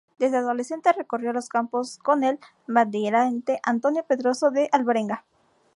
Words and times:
Desde 0.17 0.37
adolescente 0.37 0.91
recorría 0.93 1.31
los 1.31 1.47
campos 1.47 1.99
con 1.99 2.23
el 2.23 2.39
bandeirante 2.65 3.59
Antonio 3.61 4.03
Pedroso 4.03 4.49
de 4.49 4.67
Alvarenga. 4.71 5.25